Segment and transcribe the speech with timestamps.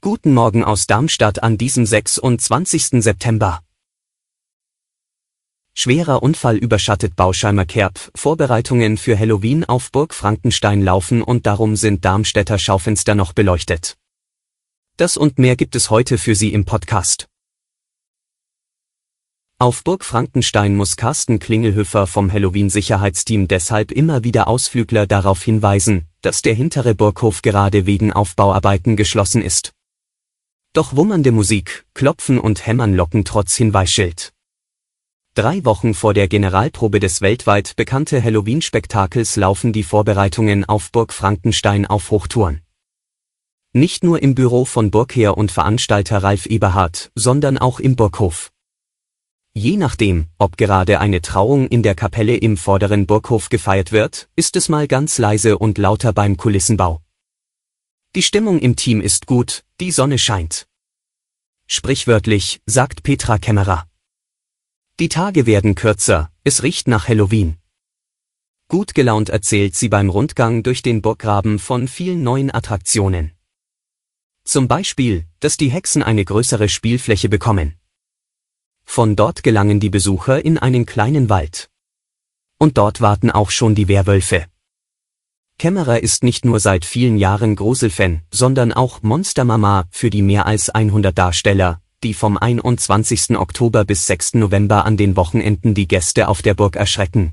[0.00, 3.02] Guten Morgen aus Darmstadt an diesem 26.
[3.02, 3.60] September.
[5.74, 12.04] Schwerer Unfall überschattet Bauscheimer Kerb, Vorbereitungen für Halloween auf Burg Frankenstein laufen und darum sind
[12.04, 13.96] Darmstädter Schaufenster noch beleuchtet.
[14.96, 17.29] Das und mehr gibt es heute für Sie im Podcast.
[19.62, 26.40] Auf Burg Frankenstein muss Carsten Klingelhöfer vom Halloween-Sicherheitsteam deshalb immer wieder Ausflügler darauf hinweisen, dass
[26.40, 29.74] der hintere Burghof gerade wegen Aufbauarbeiten geschlossen ist.
[30.72, 34.32] Doch wummernde Musik, Klopfen und Hämmern locken trotz Hinweisschild.
[35.34, 41.84] Drei Wochen vor der Generalprobe des weltweit bekannte Halloween-Spektakels laufen die Vorbereitungen auf Burg Frankenstein
[41.84, 42.62] auf Hochtouren.
[43.74, 48.50] Nicht nur im Büro von Burgherr und Veranstalter Ralf Eberhardt, sondern auch im Burghof.
[49.52, 54.54] Je nachdem, ob gerade eine Trauung in der Kapelle im vorderen Burghof gefeiert wird, ist
[54.54, 57.02] es mal ganz leise und lauter beim Kulissenbau.
[58.14, 60.68] Die Stimmung im Team ist gut, die Sonne scheint.
[61.66, 63.88] Sprichwörtlich, sagt Petra Kämmerer.
[65.00, 67.56] Die Tage werden kürzer, es riecht nach Halloween.
[68.68, 73.32] Gut gelaunt erzählt sie beim Rundgang durch den Burggraben von vielen neuen Attraktionen.
[74.44, 77.79] Zum Beispiel, dass die Hexen eine größere Spielfläche bekommen.
[78.92, 81.70] Von dort gelangen die Besucher in einen kleinen Wald.
[82.58, 84.46] Und dort warten auch schon die Werwölfe.
[85.60, 90.70] Kämmerer ist nicht nur seit vielen Jahren Gruselfan, sondern auch Monstermama für die mehr als
[90.70, 93.38] 100 Darsteller, die vom 21.
[93.38, 94.34] Oktober bis 6.
[94.34, 97.32] November an den Wochenenden die Gäste auf der Burg erschrecken.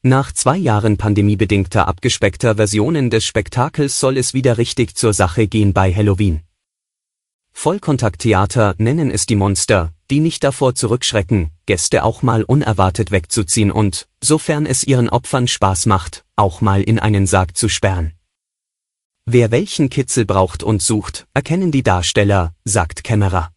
[0.00, 5.74] Nach zwei Jahren pandemiebedingter abgespeckter Versionen des Spektakels soll es wieder richtig zur Sache gehen
[5.74, 6.40] bei Halloween.
[7.60, 14.06] Vollkontakttheater nennen es die Monster, die nicht davor zurückschrecken, Gäste auch mal unerwartet wegzuziehen und,
[14.22, 18.12] sofern es ihren Opfern Spaß macht, auch mal in einen Sarg zu sperren.
[19.26, 23.50] Wer welchen Kitzel braucht und sucht, erkennen die Darsteller, sagt Kämmerer.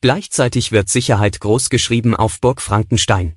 [0.00, 3.36] Gleichzeitig wird Sicherheit großgeschrieben auf Burg Frankenstein.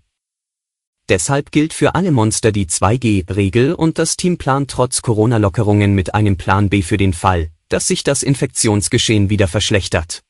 [1.09, 6.38] Deshalb gilt für alle Monster die 2G-Regel und das Team plant trotz Corona-Lockerungen mit einem
[6.38, 10.22] Plan B für den Fall, dass sich das Infektionsgeschehen wieder verschlechtert.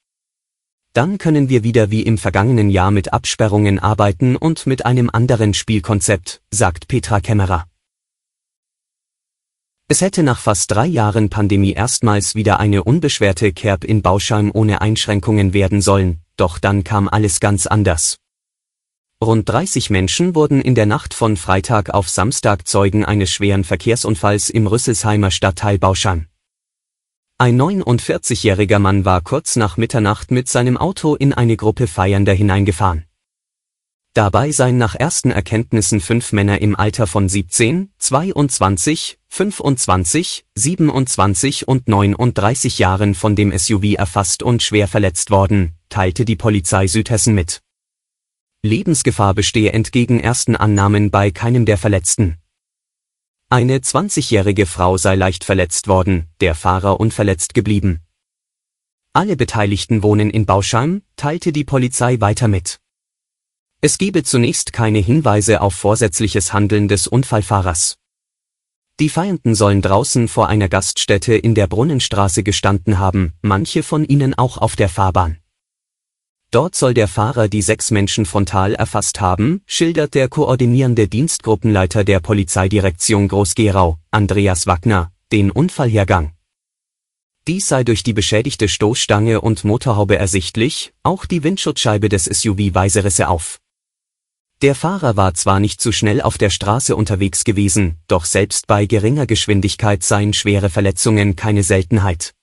[0.93, 5.53] Dann können wir wieder wie im vergangenen Jahr mit Absperrungen arbeiten und mit einem anderen
[5.53, 7.65] Spielkonzept, sagt Petra Kämmerer.
[9.87, 14.81] Es hätte nach fast drei Jahren Pandemie erstmals wieder eine unbeschwerte Kerb in Bauschheim ohne
[14.81, 18.17] Einschränkungen werden sollen, doch dann kam alles ganz anders.
[19.21, 24.49] Rund 30 Menschen wurden in der Nacht von Freitag auf Samstag Zeugen eines schweren Verkehrsunfalls
[24.49, 26.28] im Rüsselsheimer Stadtteil Bauschheim.
[27.41, 33.05] Ein 49-jähriger Mann war kurz nach Mitternacht mit seinem Auto in eine Gruppe Feiernder hineingefahren.
[34.13, 41.87] Dabei seien nach ersten Erkenntnissen fünf Männer im Alter von 17, 22, 25, 27 und
[41.87, 47.61] 39 Jahren von dem SUV erfasst und schwer verletzt worden, teilte die Polizei Südhessen mit.
[48.63, 52.38] Lebensgefahr bestehe entgegen ersten Annahmen bei keinem der Verletzten.
[53.51, 58.01] Eine 20-jährige Frau sei leicht verletzt worden, der Fahrer unverletzt geblieben.
[59.11, 62.79] Alle Beteiligten wohnen in Bauschheim, teilte die Polizei weiter mit.
[63.81, 67.97] Es gebe zunächst keine Hinweise auf vorsätzliches Handeln des Unfallfahrers.
[68.99, 74.35] Die Feiernden sollen draußen vor einer Gaststätte in der Brunnenstraße gestanden haben, manche von ihnen
[74.35, 75.39] auch auf der Fahrbahn.
[76.51, 82.19] Dort soll der Fahrer die sechs Menschen frontal erfasst haben, schildert der koordinierende Dienstgruppenleiter der
[82.21, 86.33] Polizeidirektion Groß-Gerau, Andreas Wagner, den Unfallhergang.
[87.47, 93.03] Dies sei durch die beschädigte Stoßstange und Motorhaube ersichtlich, auch die Windschutzscheibe des SUV weise
[93.03, 93.59] Risse auf.
[94.63, 98.87] Der Fahrer war zwar nicht zu schnell auf der Straße unterwegs gewesen, doch selbst bei
[98.87, 102.33] geringer Geschwindigkeit seien schwere Verletzungen keine Seltenheit.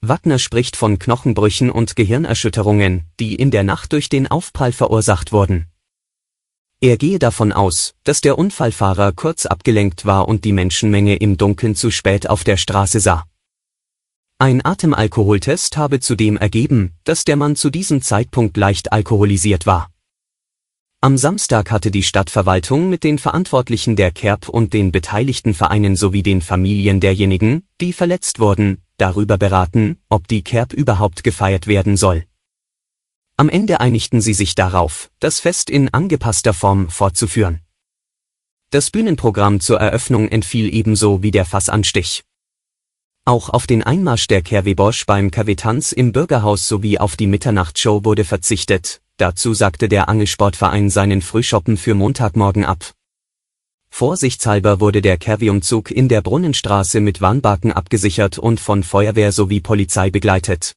[0.00, 5.66] Wagner spricht von Knochenbrüchen und Gehirnerschütterungen, die in der Nacht durch den Aufprall verursacht wurden.
[6.80, 11.74] Er gehe davon aus, dass der Unfallfahrer kurz abgelenkt war und die Menschenmenge im Dunkeln
[11.74, 13.24] zu spät auf der Straße sah.
[14.38, 19.90] Ein Atemalkoholtest habe zudem ergeben, dass der Mann zu diesem Zeitpunkt leicht alkoholisiert war.
[21.00, 26.22] Am Samstag hatte die Stadtverwaltung mit den Verantwortlichen der Kerb und den beteiligten Vereinen sowie
[26.22, 32.24] den Familien derjenigen, die verletzt wurden, darüber beraten, ob die Kerb überhaupt gefeiert werden soll.
[33.36, 37.60] Am Ende einigten sie sich darauf, das Fest in angepasster Form fortzuführen.
[38.70, 42.24] Das Bühnenprogramm zur Eröffnung entfiel ebenso wie der Fassanstich.
[43.24, 48.24] Auch auf den Einmarsch der Kerwebosch beim KW-Tanz im Bürgerhaus sowie auf die Mitternachtsshow wurde
[48.24, 52.94] verzichtet, dazu sagte der Angelsportverein seinen Frühschoppen für Montagmorgen ab.
[53.98, 60.10] Vorsichtshalber wurde der Kerwi-Umzug in der Brunnenstraße mit Warnbarken abgesichert und von Feuerwehr sowie Polizei
[60.10, 60.74] begleitet.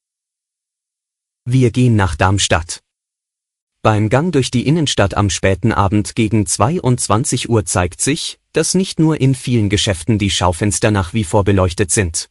[1.44, 2.80] Wir gehen nach Darmstadt.
[3.81, 9.00] Beim Gang durch die Innenstadt am späten Abend gegen 22 Uhr zeigt sich, dass nicht
[9.00, 12.30] nur in vielen Geschäften die Schaufenster nach wie vor beleuchtet sind.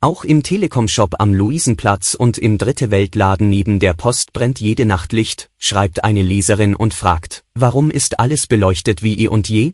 [0.00, 5.12] Auch im Telekom-Shop am Luisenplatz und im Dritte Weltladen neben der Post brennt jede Nacht
[5.12, 9.72] Licht, schreibt eine Leserin und fragt, warum ist alles beleuchtet wie eh und je?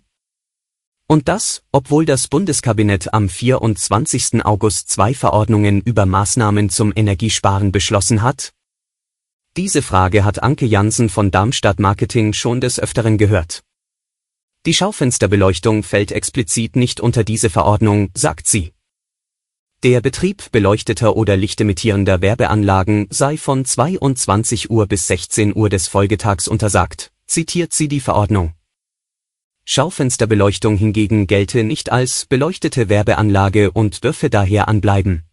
[1.09, 4.45] Und das, obwohl das Bundeskabinett am 24.
[4.45, 8.53] August zwei Verordnungen über Maßnahmen zum Energiesparen beschlossen hat?
[9.57, 13.63] Diese Frage hat Anke Jansen von Darmstadt Marketing schon des Öfteren gehört.
[14.67, 18.73] Die Schaufensterbeleuchtung fällt explizit nicht unter diese Verordnung, sagt sie.
[19.85, 26.49] Der Betrieb beleuchteter oder lichtemittierender Werbeanlagen sei von 22 Uhr bis 16 Uhr des Folgetags
[26.49, 28.56] untersagt, zitiert sie die Verordnung.
[29.69, 35.25] Schaufensterbeleuchtung hingegen gelte nicht als beleuchtete Werbeanlage und dürfe daher anbleiben.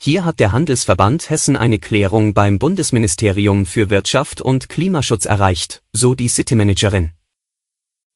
[0.00, 6.14] Hier hat der Handelsverband Hessen eine Klärung beim Bundesministerium für Wirtschaft und Klimaschutz erreicht, so
[6.14, 7.10] die Citymanagerin.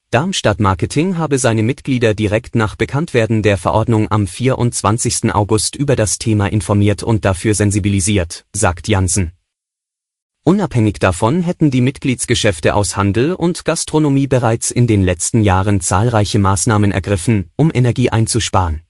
[0.09, 5.33] Darmstadt Marketing habe seine Mitglieder direkt nach Bekanntwerden der Verordnung am 24.
[5.33, 9.31] August über das Thema informiert und dafür sensibilisiert, sagt Jansen.
[10.45, 16.37] Unabhängig davon hätten die Mitgliedsgeschäfte aus Handel und Gastronomie bereits in den letzten Jahren zahlreiche
[16.37, 18.81] Maßnahmen ergriffen, um Energie einzusparen.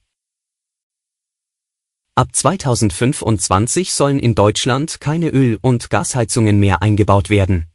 [2.15, 7.67] Ab 2025 sollen in Deutschland keine Öl- und Gasheizungen mehr eingebaut werden.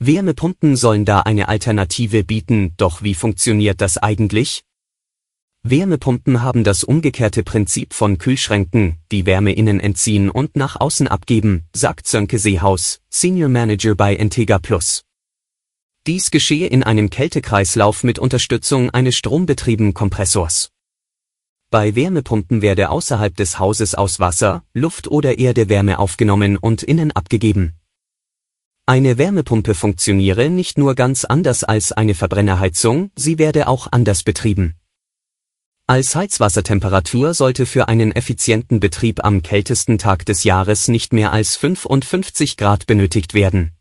[0.00, 4.64] Wärmepumpen sollen da eine Alternative bieten, doch wie funktioniert das eigentlich?
[5.66, 11.64] Wärmepumpen haben das umgekehrte Prinzip von Kühlschränken, die Wärme innen entziehen und nach außen abgeben,
[11.74, 15.04] sagt Sönke Seehaus, Senior Manager bei Entega Plus.
[16.06, 20.68] Dies geschehe in einem Kältekreislauf mit Unterstützung eines strombetriebenen Kompressors.
[21.70, 27.10] Bei Wärmepumpen werde außerhalb des Hauses aus Wasser, Luft oder Erde Wärme aufgenommen und innen
[27.10, 27.72] abgegeben.
[28.84, 34.74] Eine Wärmepumpe funktioniere nicht nur ganz anders als eine Verbrennerheizung, sie werde auch anders betrieben.
[35.86, 41.56] Als Heizwassertemperatur sollte für einen effizienten Betrieb am kältesten Tag des Jahres nicht mehr als
[41.56, 43.72] 55 Grad benötigt werden.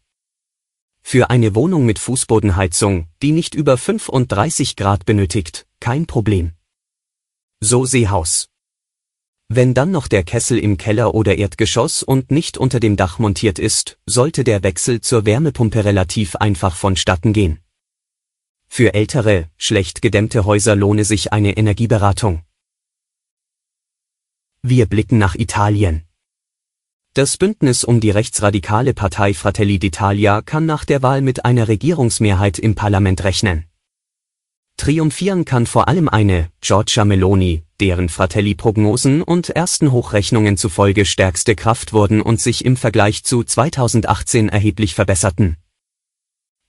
[1.01, 6.51] Für eine Wohnung mit Fußbodenheizung, die nicht über 35 Grad benötigt, kein Problem.
[7.61, 8.49] So Seehaus.
[9.47, 13.59] Wenn dann noch der Kessel im Keller oder Erdgeschoss und nicht unter dem Dach montiert
[13.59, 17.62] ist, sollte der Wechsel zur Wärmepumpe relativ einfach vonstatten gehen.
[18.75, 22.41] Für ältere, schlecht gedämmte Häuser lohne sich eine Energieberatung.
[24.63, 26.05] Wir blicken nach Italien.
[27.13, 32.57] Das Bündnis um die rechtsradikale Partei Fratelli d'Italia kann nach der Wahl mit einer Regierungsmehrheit
[32.57, 33.65] im Parlament rechnen.
[34.77, 41.93] Triumphieren kann vor allem eine Giorgia Meloni, deren Fratelli-Prognosen und ersten Hochrechnungen zufolge stärkste Kraft
[41.93, 45.57] wurden und sich im Vergleich zu 2018 erheblich verbesserten.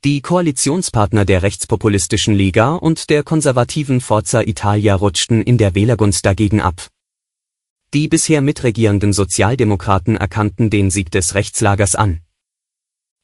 [0.05, 6.61] Die Koalitionspartner der rechtspopulistischen Liga und der konservativen Forza Italia rutschten in der Wählergunst dagegen
[6.61, 6.89] ab.
[7.95, 12.21] Die bisher mitregierenden Sozialdemokraten erkannten den Sieg des Rechtslagers an.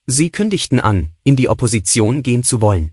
[0.06, 2.92] Sie kündigten an, in die Opposition gehen zu wollen.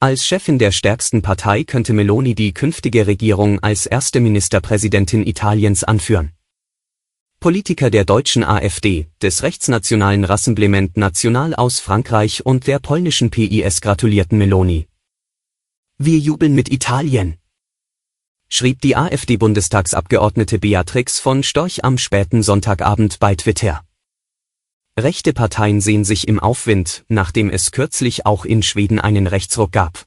[0.00, 6.33] Als Chefin der stärksten Partei könnte Meloni die künftige Regierung als erste Ministerpräsidentin Italiens anführen.
[7.44, 14.38] Politiker der deutschen AfD, des rechtsnationalen Rassemblement National aus Frankreich und der polnischen PIS gratulierten
[14.38, 14.88] Meloni.
[15.98, 17.36] Wir jubeln mit Italien,
[18.48, 23.84] schrieb die AfD-Bundestagsabgeordnete Beatrix von Storch am späten Sonntagabend bei Twitter.
[24.98, 30.06] Rechte Parteien sehen sich im Aufwind, nachdem es kürzlich auch in Schweden einen Rechtsruck gab.